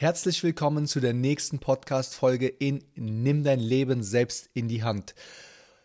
[0.00, 5.14] Herzlich willkommen zu der nächsten Podcast-Folge in Nimm dein Leben selbst in die Hand.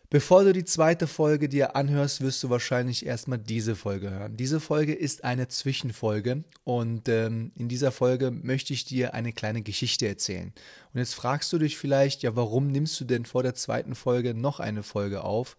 [0.08, 4.36] Bevor du die zweite Folge dir anhörst, wirst du wahrscheinlich erstmal diese Folge hören.
[4.36, 9.62] Diese Folge ist eine Zwischenfolge und ähm, in dieser Folge möchte ich dir eine kleine
[9.62, 10.52] Geschichte erzählen.
[10.94, 14.32] Und jetzt fragst du dich vielleicht, ja, warum nimmst du denn vor der zweiten Folge
[14.32, 15.56] noch eine Folge auf?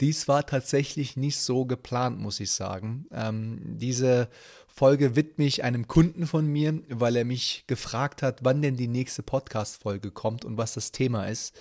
[0.00, 3.06] Dies war tatsächlich nicht so geplant, muss ich sagen.
[3.12, 4.28] Ähm, diese
[4.68, 8.88] Folge widme ich einem Kunden von mir, weil er mich gefragt hat, wann denn die
[8.88, 11.54] nächste Podcast-Folge kommt und was das Thema ist.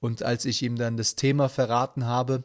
[0.00, 2.42] Und als ich ihm dann das Thema verraten habe,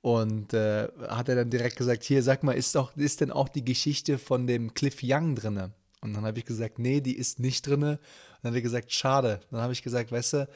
[0.00, 3.48] und äh, hat er dann direkt gesagt, hier, sag mal, ist, doch, ist denn auch
[3.48, 5.72] die Geschichte von dem Cliff Young drinne?
[6.00, 7.92] Und dann habe ich gesagt, nee, die ist nicht drinne.
[7.92, 7.98] Und
[8.42, 9.40] dann hat er gesagt, schade.
[9.50, 10.48] Dann habe ich gesagt, weißt du,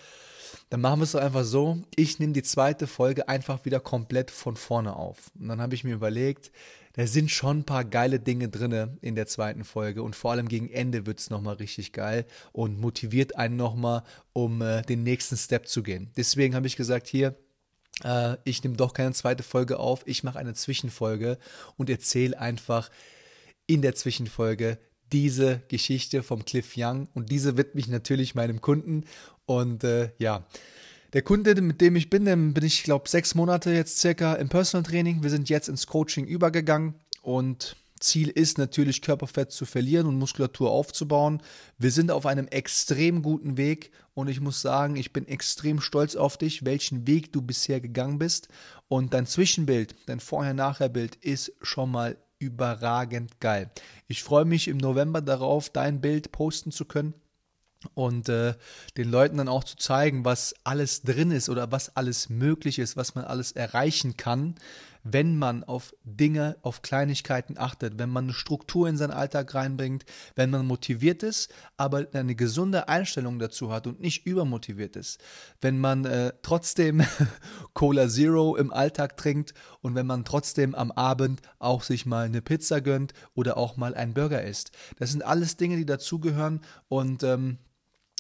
[0.71, 4.31] dann machen wir es doch einfach so, ich nehme die zweite Folge einfach wieder komplett
[4.31, 5.31] von vorne auf.
[5.39, 6.53] Und dann habe ich mir überlegt,
[6.95, 10.49] da sind schon ein paar geile Dinge drinne in der zweiten Folge und vor allem
[10.49, 14.03] gegen Ende wird es nochmal richtig geil und motiviert einen nochmal,
[14.33, 16.11] um äh, den nächsten Step zu gehen.
[16.17, 17.35] Deswegen habe ich gesagt, hier,
[18.05, 21.39] äh, ich nehme doch keine zweite Folge auf, ich mache eine Zwischenfolge
[21.77, 22.91] und erzähle einfach
[23.67, 24.79] in der Zwischenfolge
[25.13, 29.05] diese Geschichte vom Cliff Young und diese widme ich natürlich meinem Kunden
[29.47, 30.47] und äh, ja,
[31.13, 34.49] der Kunde, mit dem ich bin, dem bin ich, glaube sechs Monate jetzt circa im
[34.49, 35.23] Personal Training.
[35.23, 40.71] Wir sind jetzt ins Coaching übergegangen und Ziel ist natürlich Körperfett zu verlieren und Muskulatur
[40.71, 41.43] aufzubauen.
[41.79, 46.17] Wir sind auf einem extrem guten Weg und ich muss sagen, ich bin extrem stolz
[46.17, 48.49] auf dich, welchen Weg du bisher gegangen bist
[48.89, 53.71] und dein Zwischenbild, dein Vorher-Nachher-Bild ist schon mal überragend geil.
[54.09, 57.15] Ich freue mich im November darauf, dein Bild posten zu können
[57.95, 58.55] und äh,
[58.97, 62.97] den Leuten dann auch zu zeigen, was alles drin ist oder was alles möglich ist,
[62.97, 64.57] was man alles erreichen kann,
[65.05, 70.05] wenn man auf Dinge, auf Kleinigkeiten achtet, wenn man eine Struktur in seinen Alltag reinbringt,
[70.37, 75.21] wenn man motiviert ist, aber eine gesunde Einstellung dazu hat und nicht übermotiviert ist,
[75.61, 77.03] wenn man äh, trotzdem
[77.75, 82.43] Cola Zero im Alltag trinkt und wenn man trotzdem am Abend auch sich mal eine
[82.43, 84.71] Pizza gönnt oder auch mal einen Burger isst.
[84.99, 87.59] Das sind alles Dinge, die dazugehören und ähm,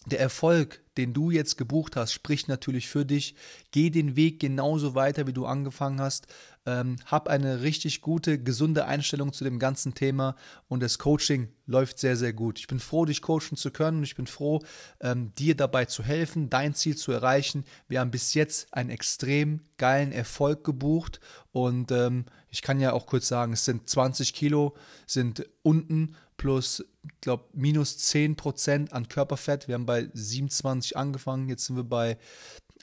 [0.06, 3.34] der Erfolg, den du jetzt gebucht hast, spricht natürlich für dich.
[3.70, 6.26] Geh den Weg genauso weiter, wie du angefangen hast.
[6.66, 10.36] Ähm, hab eine richtig gute, gesunde Einstellung zu dem ganzen Thema
[10.68, 12.58] und das Coaching läuft sehr, sehr gut.
[12.58, 14.60] Ich bin froh, dich coachen zu können und ich bin froh,
[15.00, 17.64] ähm, dir dabei zu helfen, dein Ziel zu erreichen.
[17.88, 21.20] Wir haben bis jetzt einen extrem geilen Erfolg gebucht
[21.52, 24.76] und ähm, ich kann ja auch kurz sagen, es sind 20 Kilo,
[25.06, 26.84] sind unten plus,
[27.20, 29.68] glaube, minus 10 Prozent an Körperfett.
[29.68, 32.18] Wir haben bei 27 angefangen, jetzt sind wir bei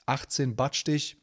[0.05, 1.17] 18 Badstich.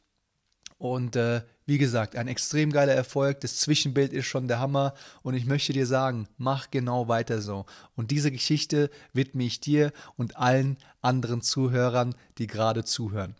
[0.78, 3.40] Und äh, wie gesagt, ein extrem geiler Erfolg.
[3.40, 4.94] Das Zwischenbild ist schon der Hammer.
[5.22, 7.64] Und ich möchte dir sagen, mach genau weiter so.
[7.94, 13.34] Und diese Geschichte widme ich dir und allen anderen Zuhörern, die gerade zuhören.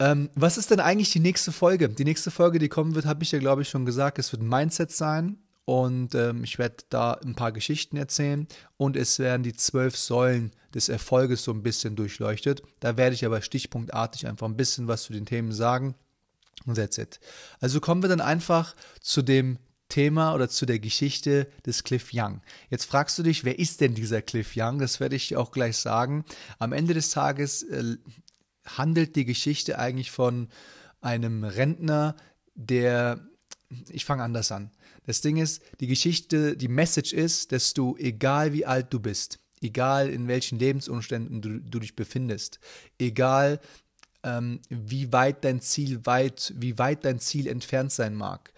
[0.00, 1.88] Ähm, was ist denn eigentlich die nächste Folge?
[1.88, 4.18] Die nächste Folge, die kommen wird, habe ich ja, glaube ich, schon gesagt.
[4.18, 5.38] Es wird Mindset sein.
[5.64, 10.52] Und ähm, ich werde da ein paar Geschichten erzählen und es werden die zwölf Säulen
[10.74, 12.62] des Erfolges so ein bisschen durchleuchtet.
[12.80, 15.94] Da werde ich aber stichpunktartig einfach ein bisschen was zu den Themen sagen.
[16.66, 17.20] Und that's it.
[17.60, 19.58] Also kommen wir dann einfach zu dem
[19.88, 22.40] Thema oder zu der Geschichte des Cliff Young.
[22.70, 24.78] Jetzt fragst du dich, wer ist denn dieser Cliff Young?
[24.78, 26.24] Das werde ich dir auch gleich sagen.
[26.58, 27.96] Am Ende des Tages äh,
[28.66, 30.48] handelt die Geschichte eigentlich von
[31.00, 32.16] einem Rentner,
[32.54, 33.20] der,
[33.90, 34.70] ich fange anders an.
[35.06, 39.38] Das Ding ist, die Geschichte, die Message ist, dass du, egal wie alt du bist,
[39.60, 42.60] egal in welchen Lebensumständen du, du dich befindest,
[42.98, 43.60] egal
[44.22, 48.52] ähm, wie weit dein Ziel weit, wie weit dein Ziel entfernt sein mag,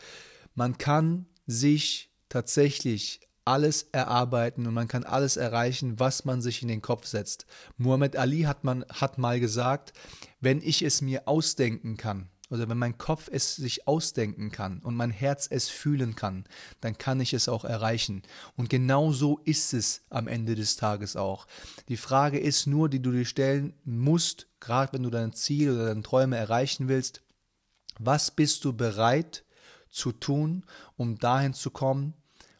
[0.54, 6.68] man kann sich tatsächlich alles erarbeiten und man kann alles erreichen, was man sich in
[6.68, 7.46] den Kopf setzt.
[7.76, 9.92] Muhammad Ali hat, man, hat mal gesagt,
[10.40, 14.94] wenn ich es mir ausdenken kann, oder wenn mein Kopf es sich ausdenken kann und
[14.94, 16.44] mein Herz es fühlen kann,
[16.80, 18.22] dann kann ich es auch erreichen.
[18.56, 21.46] Und genau so ist es am Ende des Tages auch.
[21.88, 25.86] Die Frage ist nur, die du dir stellen musst, gerade wenn du dein Ziel oder
[25.86, 27.22] deine Träume erreichen willst,
[27.98, 29.44] was bist du bereit
[29.90, 30.64] zu tun,
[30.96, 32.14] um dahin zu kommen,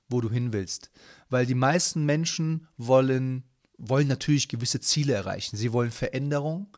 [0.09, 0.91] wo du hin willst?
[1.29, 3.45] Weil die meisten Menschen wollen,
[3.79, 5.57] wollen natürlich gewisse Ziele erreichen.
[5.57, 6.77] Sie wollen Veränderung,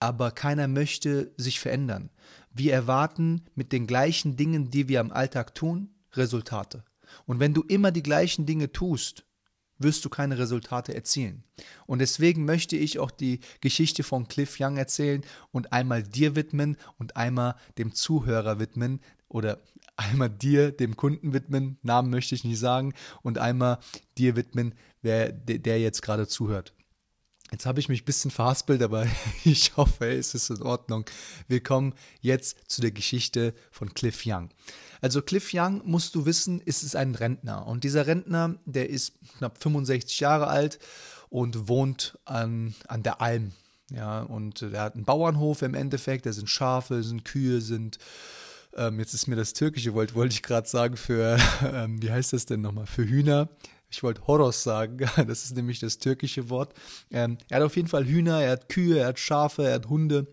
[0.00, 2.10] aber keiner möchte sich verändern.
[2.54, 6.84] Wir erwarten mit den gleichen Dingen, die wir im Alltag tun, Resultate.
[7.26, 9.26] Und wenn du immer die gleichen Dinge tust,
[9.78, 11.42] wirst du keine Resultate erzielen.
[11.86, 16.76] Und deswegen möchte ich auch die Geschichte von Cliff Young erzählen und einmal dir widmen
[16.96, 19.60] und einmal dem Zuhörer widmen oder
[19.96, 23.78] einmal dir, dem Kunden widmen, Namen möchte ich nicht sagen, und einmal
[24.16, 26.72] dir widmen, wer der jetzt gerade zuhört.
[27.50, 29.06] Jetzt habe ich mich ein bisschen verhaspelt, aber
[29.44, 31.04] ich hoffe, es ist in Ordnung.
[31.46, 34.50] Wir kommen jetzt zu der Geschichte von Cliff Young.
[35.00, 37.66] Also Cliff Young, musst du wissen, ist es ein Rentner.
[37.66, 40.78] Und dieser Rentner, der ist knapp 65 Jahre alt
[41.28, 43.52] und wohnt an, an der Alm.
[43.90, 47.98] Ja, und er hat einen Bauernhof im Endeffekt, da sind Schafe, sind Kühe, sind
[48.76, 51.38] ähm, jetzt ist mir das türkische Wort, wollte ich gerade sagen, für,
[51.72, 53.48] ähm, wie heißt das denn nochmal, für Hühner.
[53.94, 54.98] Ich wollte Horos sagen,
[55.28, 56.74] das ist nämlich das türkische Wort.
[57.10, 59.88] Ähm, er hat auf jeden Fall Hühner, er hat Kühe, er hat Schafe, er hat
[59.88, 60.26] Hunde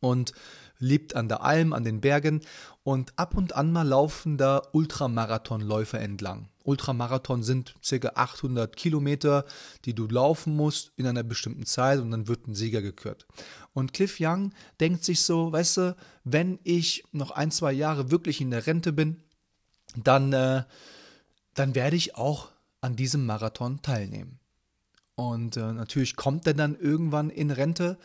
[0.00, 0.32] und
[0.78, 2.40] lebt an der Alm, an den Bergen
[2.84, 6.48] und ab und an mal laufen da Ultramarathonläufer entlang.
[6.64, 8.12] Ultramarathon sind ca.
[8.14, 9.44] 800 Kilometer,
[9.84, 13.26] die du laufen musst in einer bestimmten Zeit und dann wird ein Sieger gekürt.
[13.74, 18.40] Und Cliff Young denkt sich so, weißt du, wenn ich noch ein, zwei Jahre wirklich
[18.40, 19.22] in der Rente bin,
[19.96, 20.64] dann, äh,
[21.54, 22.48] dann werde ich auch
[22.80, 24.38] an diesem Marathon teilnehmen.
[25.14, 27.98] Und äh, natürlich kommt er dann irgendwann in Rente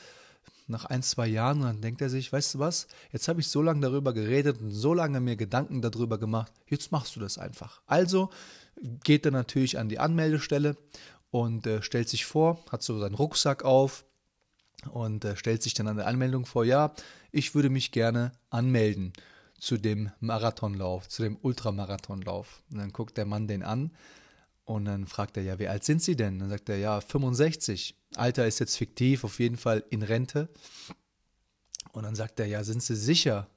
[0.67, 3.47] nach ein, zwei Jahren und dann denkt er sich, weißt du was, jetzt habe ich
[3.47, 7.37] so lange darüber geredet und so lange mir Gedanken darüber gemacht, jetzt machst du das
[7.37, 7.81] einfach.
[7.85, 8.29] Also
[9.03, 10.77] geht er natürlich an die Anmeldestelle
[11.31, 14.05] und äh, stellt sich vor, hat so seinen Rucksack auf
[14.91, 16.93] und äh, stellt sich dann an der Anmeldung vor, ja,
[17.31, 19.13] ich würde mich gerne anmelden
[19.59, 22.63] zu dem Marathonlauf, zu dem Ultramarathonlauf.
[22.71, 23.91] Und dann guckt der Mann den an
[24.65, 26.39] und dann fragt er, ja, wie alt sind Sie denn?
[26.39, 27.95] Dann sagt er, ja, 65.
[28.15, 30.49] Alter ist jetzt fiktiv, auf jeden Fall in Rente.
[31.91, 33.49] Und dann sagt er, ja, sind Sie sicher?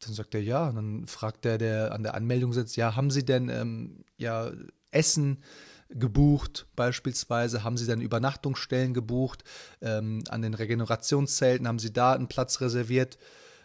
[0.00, 0.68] Dann sagt er, ja.
[0.68, 4.52] Und dann fragt er, der an der Anmeldung sitzt, ja, haben Sie denn ähm, ja,
[4.92, 5.42] Essen
[5.88, 7.64] gebucht beispielsweise?
[7.64, 9.42] Haben Sie denn Übernachtungsstellen gebucht?
[9.80, 13.18] Ähm, an den Regenerationszelten haben Sie da einen Platz reserviert?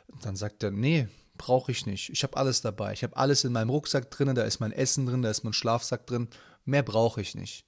[0.07, 1.07] Und dann sagt er, nee,
[1.37, 2.09] brauche ich nicht.
[2.09, 2.93] Ich habe alles dabei.
[2.93, 5.53] Ich habe alles in meinem Rucksack drin, da ist mein Essen drin, da ist mein
[5.53, 6.27] Schlafsack drin
[6.65, 7.65] mehr brauche ich nicht.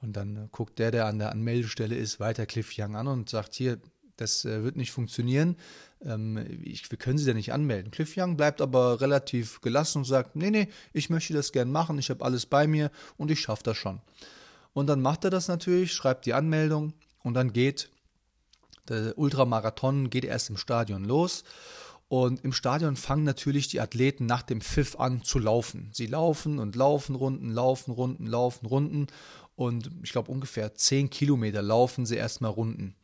[0.00, 3.28] Und dann äh, guckt der, der an der Anmeldestelle ist, weiter Cliff Young an und
[3.28, 3.80] sagt, hier,
[4.16, 5.56] das äh, wird nicht funktionieren,
[6.04, 7.90] ähm, ich, wir können Sie da nicht anmelden.
[7.90, 11.98] Cliff Young bleibt aber relativ gelassen und sagt, nee, nee, ich möchte das gern machen,
[11.98, 14.00] ich habe alles bei mir und ich schaffe das schon.
[14.72, 16.92] Und dann macht er das natürlich, schreibt die Anmeldung
[17.22, 17.90] und dann geht
[18.88, 21.44] der Ultramarathon geht erst im Stadion los
[22.08, 25.90] und im Stadion fangen natürlich die Athleten nach dem Pfiff an zu laufen.
[25.92, 29.06] Sie laufen und laufen Runden, laufen Runden, laufen Runden.
[29.56, 32.94] Und ich glaube, ungefähr 10 Kilometer laufen sie erstmal Runden.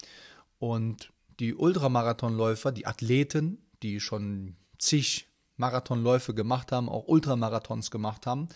[0.59, 5.27] Und die Ultramarathonläufer, die Athleten, die schon zig
[5.57, 8.49] Marathonläufe gemacht haben, auch Ultramarathons gemacht haben,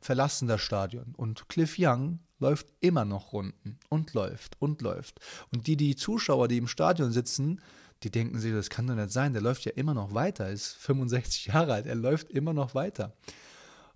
[0.00, 1.14] verlassen das Stadion.
[1.16, 5.20] Und Cliff Young läuft immer noch Runden und läuft und läuft.
[5.52, 7.60] Und die, die Zuschauer, die im Stadion sitzen,
[8.04, 10.74] die denken sich, das kann doch nicht sein, der läuft ja immer noch weiter, ist
[10.78, 13.12] 65 Jahre alt, er läuft immer noch weiter.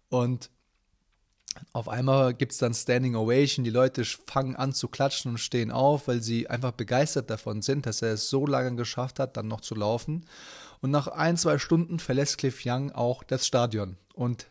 [0.08, 0.50] Und
[1.72, 5.70] auf einmal gibt es dann Standing Ovation, die Leute fangen an zu klatschen und stehen
[5.70, 9.48] auf, weil sie einfach begeistert davon sind, dass er es so lange geschafft hat, dann
[9.48, 10.26] noch zu laufen.
[10.80, 14.46] Und nach ein, zwei Stunden verlässt Cliff Young auch das Stadion und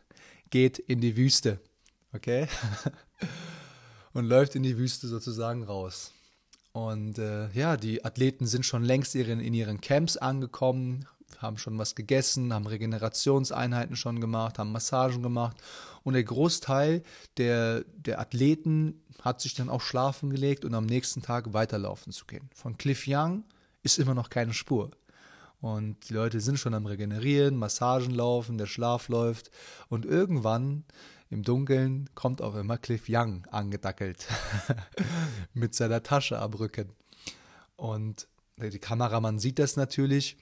[0.50, 1.60] geht in die Wüste.
[2.14, 2.48] Okay?
[4.14, 6.12] und läuft in die Wüste sozusagen raus.
[6.76, 11.08] Und äh, ja, die Athleten sind schon längst in, in ihren Camps angekommen,
[11.38, 15.56] haben schon was gegessen, haben Regenerationseinheiten schon gemacht, haben Massagen gemacht.
[16.04, 17.02] Und der Großteil
[17.38, 22.26] der, der Athleten hat sich dann auch schlafen gelegt und am nächsten Tag weiterlaufen zu
[22.26, 22.50] gehen.
[22.54, 23.46] Von Cliff Young
[23.82, 24.92] ist immer noch keine Spur.
[25.62, 29.50] Und die Leute sind schon am Regenerieren, Massagen laufen, der Schlaf läuft.
[29.88, 30.84] Und irgendwann
[31.36, 34.26] im Dunkeln kommt auch immer Cliff Young angedackelt
[35.54, 36.94] mit seiner Tasche am Rücken.
[37.76, 40.38] Und der Kameramann sieht das natürlich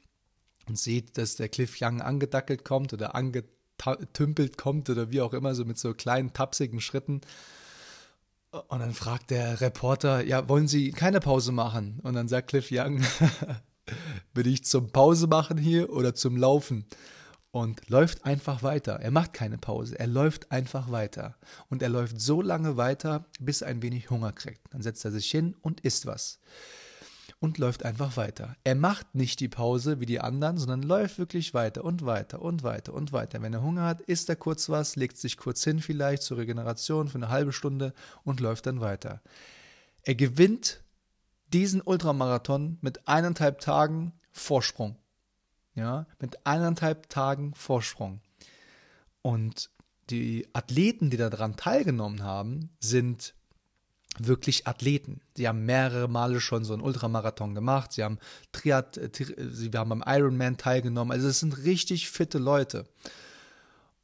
[0.67, 5.55] und sieht, dass der Cliff Young angedackelt kommt oder angetümpelt kommt oder wie auch immer,
[5.55, 7.21] so mit so kleinen tapsigen Schritten.
[8.51, 12.01] Und dann fragt der Reporter, ja, wollen Sie keine Pause machen?
[12.03, 13.01] Und dann sagt Cliff Young,
[14.35, 16.85] bin ich zum Pause machen hier oder zum Laufen?
[17.53, 18.93] Und läuft einfach weiter.
[18.99, 21.35] Er macht keine Pause, er läuft einfach weiter.
[21.69, 24.73] Und er läuft so lange weiter, bis er ein wenig Hunger kriegt.
[24.73, 26.39] Dann setzt er sich hin und isst was.
[27.39, 28.55] Und läuft einfach weiter.
[28.63, 32.63] Er macht nicht die Pause wie die anderen, sondern läuft wirklich weiter und weiter und
[32.63, 33.39] weiter und weiter.
[33.43, 37.07] Wenn er Hunger hat, isst er kurz was, legt sich kurz hin vielleicht zur Regeneration
[37.07, 37.93] für eine halbe Stunde
[38.23, 39.21] und läuft dann weiter.
[40.01, 40.81] Er gewinnt
[41.49, 44.97] diesen Ultramarathon mit eineinhalb Tagen Vorsprung
[45.75, 48.21] ja, mit eineinhalb Tagen Vorsprung.
[49.21, 49.69] Und
[50.09, 53.33] die Athleten, die daran teilgenommen haben, sind
[54.19, 55.21] wirklich Athleten.
[55.35, 58.19] Sie haben mehrere Male schon so einen Ultramarathon gemacht, sie haben
[58.51, 59.09] Triad, äh,
[59.51, 62.85] sie haben beim Ironman teilgenommen, also es sind richtig fitte Leute.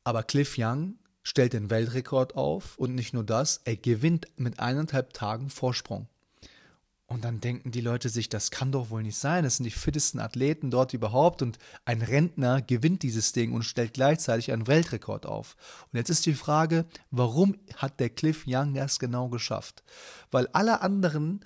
[0.04, 5.14] Aber Cliff Young stellt den Weltrekord auf und nicht nur das, er gewinnt mit eineinhalb
[5.14, 6.08] Tagen Vorsprung.
[7.10, 9.44] Und dann denken die Leute sich, das kann doch wohl nicht sein.
[9.44, 11.42] Das sind die fittesten Athleten dort überhaupt.
[11.42, 15.58] Und ein Rentner gewinnt dieses Ding und stellt gleichzeitig einen Weltrekord auf.
[15.92, 19.84] Und jetzt ist die Frage, warum hat der Cliff Young das genau geschafft?
[20.30, 21.44] Weil alle anderen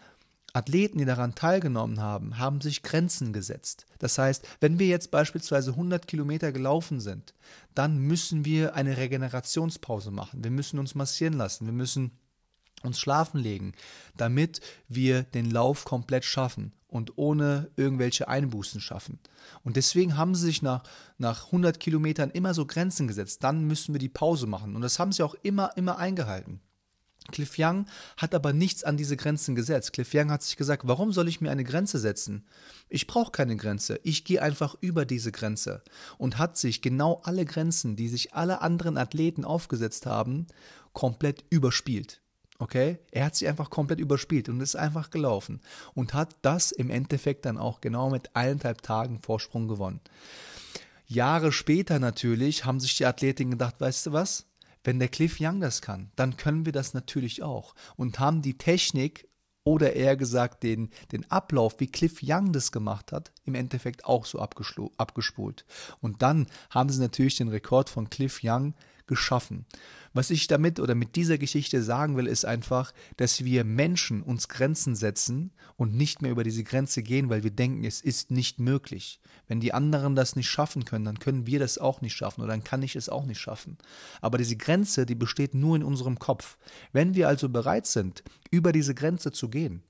[0.52, 3.86] Athleten, die daran teilgenommen haben, haben sich Grenzen gesetzt.
[4.00, 7.34] Das heißt, wenn wir jetzt beispielsweise 100 Kilometer gelaufen sind,
[7.74, 10.44] dann müssen wir eine Regenerationspause machen.
[10.44, 11.66] Wir müssen uns massieren lassen.
[11.66, 12.12] Wir müssen
[12.84, 13.74] uns schlafen legen,
[14.18, 19.20] damit wir den Lauf komplett schaffen und ohne irgendwelche Einbußen schaffen.
[19.64, 20.84] Und deswegen haben sie sich nach,
[21.18, 23.44] nach 100 Kilometern immer so Grenzen gesetzt.
[23.44, 24.76] Dann müssen wir die Pause machen.
[24.76, 26.62] Und das haben sie auch immer, immer eingehalten.
[27.32, 27.86] Cliff Young
[28.18, 29.94] hat aber nichts an diese Grenzen gesetzt.
[29.94, 32.46] Cliff Young hat sich gesagt, warum soll ich mir eine Grenze setzen?
[32.90, 34.00] Ich brauche keine Grenze.
[34.04, 35.82] Ich gehe einfach über diese Grenze.
[36.18, 40.48] Und hat sich genau alle Grenzen, die sich alle anderen Athleten aufgesetzt haben,
[40.92, 42.23] komplett überspielt.
[42.64, 42.98] Okay?
[43.12, 45.60] Er hat sie einfach komplett überspielt und ist einfach gelaufen
[45.94, 50.00] und hat das im Endeffekt dann auch genau mit eineinhalb Tagen Vorsprung gewonnen.
[51.06, 54.46] Jahre später natürlich haben sich die Athleten gedacht, weißt du was?
[54.86, 58.58] Wenn der Cliff Young das kann, dann können wir das natürlich auch und haben die
[58.58, 59.28] Technik
[59.66, 64.26] oder eher gesagt den, den Ablauf, wie Cliff Young das gemacht hat, im Endeffekt auch
[64.26, 65.66] so abgespult.
[66.00, 68.74] Und dann haben sie natürlich den Rekord von Cliff Young
[69.08, 69.66] geschaffen.
[70.14, 74.48] Was ich damit oder mit dieser Geschichte sagen will, ist einfach, dass wir Menschen uns
[74.48, 78.60] Grenzen setzen und nicht mehr über diese Grenze gehen, weil wir denken, es ist nicht
[78.60, 79.20] möglich.
[79.48, 82.52] Wenn die anderen das nicht schaffen können, dann können wir das auch nicht schaffen oder
[82.52, 83.78] dann kann ich es auch nicht schaffen.
[84.22, 86.58] Aber diese Grenze, die besteht nur in unserem Kopf.
[86.92, 89.84] Wenn wir also bereit sind, über diese Grenze zu gehen,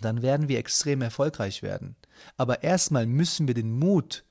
[0.00, 1.96] dann werden wir extrem erfolgreich werden.
[2.36, 4.24] Aber erstmal müssen wir den Mut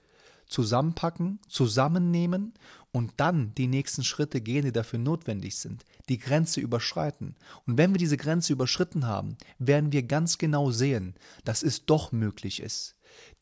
[0.47, 2.53] zusammenpacken, zusammennehmen
[2.97, 7.35] und dann die nächsten Schritte gehen, die dafür notwendig sind, die Grenze überschreiten.
[7.67, 11.13] Und wenn wir diese Grenze überschritten haben, werden wir ganz genau sehen,
[11.43, 12.95] dass es doch möglich ist.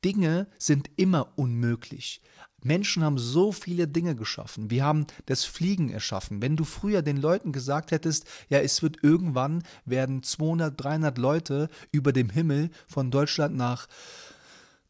[0.04, 2.22] Dinge sind immer unmöglich.
[2.64, 4.72] Menschen haben so viele Dinge geschaffen.
[4.72, 6.42] Wir haben das Fliegen erschaffen.
[6.42, 11.70] Wenn du früher den Leuten gesagt hättest, ja, es wird irgendwann werden 200, 300 Leute
[11.94, 13.88] über dem Himmel von Deutschland nach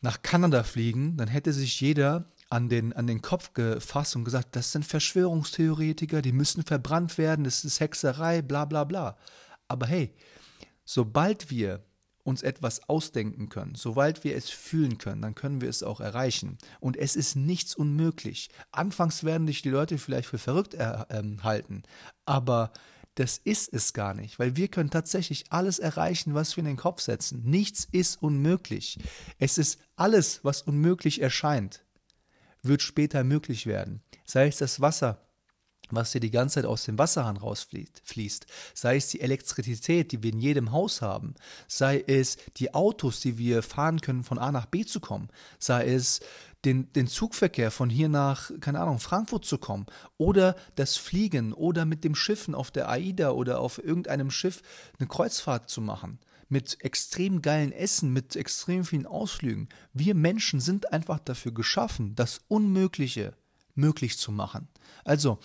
[0.05, 4.55] nach Kanada fliegen, dann hätte sich jeder an den, an den Kopf gefasst und gesagt,
[4.55, 9.17] das sind Verschwörungstheoretiker, die müssen verbrannt werden, das ist Hexerei, bla bla bla.
[9.67, 10.13] Aber hey,
[10.85, 11.83] sobald wir
[12.23, 16.57] uns etwas ausdenken können, sobald wir es fühlen können, dann können wir es auch erreichen.
[16.79, 18.49] Und es ist nichts unmöglich.
[18.71, 21.83] Anfangs werden dich die Leute vielleicht für verrückt äh, äh, halten,
[22.25, 22.71] aber
[23.15, 26.77] das ist es gar nicht, weil wir können tatsächlich alles erreichen, was wir in den
[26.77, 27.43] Kopf setzen.
[27.43, 28.99] Nichts ist unmöglich.
[29.39, 31.84] Es ist alles, was unmöglich erscheint,
[32.67, 34.01] wird später möglich werden.
[34.25, 35.25] Sei es das Wasser,
[35.91, 40.33] was dir die ganze Zeit aus dem Wasserhahn rausfließt, sei es die Elektrizität, die wir
[40.33, 41.35] in jedem Haus haben,
[41.67, 45.29] sei es die Autos, die wir fahren können, von A nach B zu kommen,
[45.59, 46.21] sei es
[46.63, 49.85] den, den Zugverkehr von hier nach, keine Ahnung, Frankfurt zu kommen.
[50.17, 54.63] Oder das Fliegen oder mit dem Schiffen auf der AIDA oder auf irgendeinem Schiff
[54.97, 59.69] eine Kreuzfahrt zu machen mit extrem geilen Essen, mit extrem vielen Ausflügen.
[59.93, 63.33] Wir Menschen sind einfach dafür geschaffen, das Unmögliche
[63.73, 64.67] möglich zu machen.
[65.03, 65.39] Also,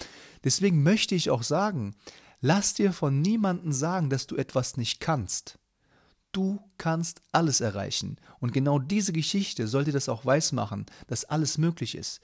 [0.44, 1.94] deswegen möchte ich auch sagen,
[2.40, 5.58] lass dir von niemandem sagen, dass du etwas nicht kannst.
[6.32, 8.16] Du kannst alles erreichen.
[8.38, 12.20] Und genau diese Geschichte soll dir das auch weismachen, dass alles möglich ist.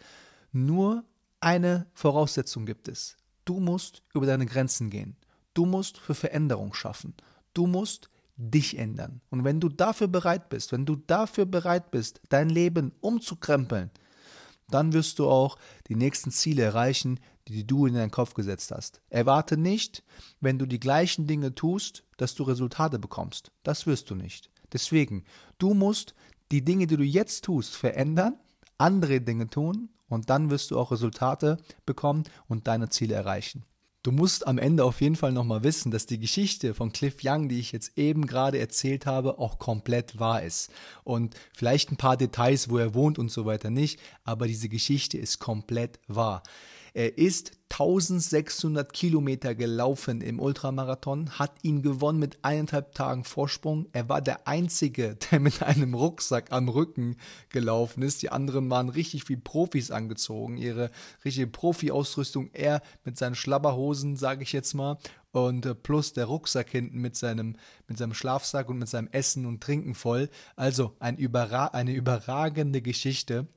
[0.52, 1.04] Nur
[1.40, 3.16] eine Voraussetzung gibt es.
[3.44, 5.16] Du musst über deine Grenzen gehen.
[5.54, 7.14] Du musst für Veränderung schaffen.
[7.52, 9.20] Du musst dich ändern.
[9.30, 13.90] Und wenn du dafür bereit bist, wenn du dafür bereit bist, dein Leben umzukrempeln,
[14.68, 15.56] dann wirst du auch
[15.88, 19.00] die nächsten Ziele erreichen, die du in deinen Kopf gesetzt hast.
[19.08, 20.02] Erwarte nicht,
[20.40, 23.52] wenn du die gleichen Dinge tust, dass du Resultate bekommst.
[23.62, 24.50] Das wirst du nicht.
[24.72, 25.24] Deswegen,
[25.58, 26.14] du musst
[26.50, 28.38] die Dinge, die du jetzt tust, verändern,
[28.78, 33.64] andere Dinge tun und dann wirst du auch Resultate bekommen und deine Ziele erreichen.
[34.06, 37.48] Du musst am Ende auf jeden Fall nochmal wissen, dass die Geschichte von Cliff Young,
[37.48, 40.70] die ich jetzt eben gerade erzählt habe, auch komplett wahr ist.
[41.02, 45.18] Und vielleicht ein paar Details, wo er wohnt und so weiter nicht, aber diese Geschichte
[45.18, 46.44] ist komplett wahr.
[46.96, 53.86] Er ist 1600 Kilometer gelaufen im Ultramarathon, hat ihn gewonnen mit eineinhalb Tagen Vorsprung.
[53.92, 57.18] Er war der Einzige, der mit einem Rucksack am Rücken
[57.50, 58.22] gelaufen ist.
[58.22, 60.90] Die anderen waren richtig wie Profis angezogen, ihre
[61.22, 62.48] richtige Profi-Ausrüstung.
[62.54, 64.96] Er mit seinen Schlabberhosen, sage ich jetzt mal,
[65.32, 67.56] und äh, plus der Rucksack hinten mit seinem,
[67.88, 70.30] mit seinem Schlafsack und mit seinem Essen und Trinken voll.
[70.54, 73.48] Also ein überra eine überragende Geschichte.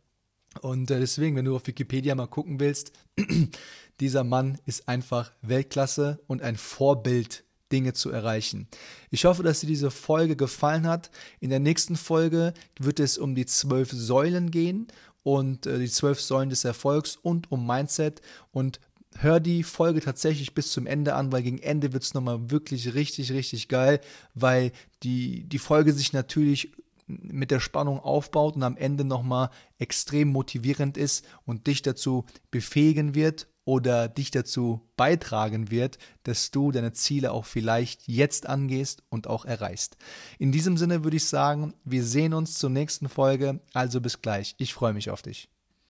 [0.61, 2.91] Und äh, deswegen, wenn du auf Wikipedia mal gucken willst,
[3.99, 8.67] dieser Mann ist einfach Weltklasse und ein Vorbild Dinge zu erreichen.
[9.11, 11.11] Ich hoffe, dass dir diese Folge gefallen hat.
[11.39, 14.87] In der nächsten Folge wird es um die zwölf Säulen gehen
[15.23, 18.21] und äh, die zwölf Säulen des Erfolgs und um Mindset.
[18.51, 18.79] Und
[19.17, 22.93] hör die Folge tatsächlich bis zum Ende an, weil gegen Ende wird es nochmal wirklich
[22.93, 24.01] richtig, richtig geil,
[24.33, 24.71] weil
[25.03, 26.71] die, die Folge sich natürlich
[27.09, 29.49] mit der Spannung aufbaut und am Ende nochmal
[29.79, 36.71] extrem motivierend ist und dich dazu befähigen wird oder dich dazu beitragen wird, dass du
[36.71, 39.97] deine Ziele auch vielleicht jetzt angehst und auch erreichst.
[40.37, 44.55] In diesem Sinne würde ich sagen, wir sehen uns zur nächsten Folge, also bis gleich.
[44.57, 45.49] Ich freue mich auf dich.